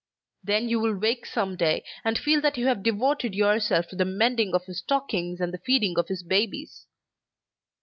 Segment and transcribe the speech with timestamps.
[0.43, 4.03] Then you will wake some day, and feel that you have devoted yourself to the
[4.03, 6.87] mending of his stockings and the feeding of his babies."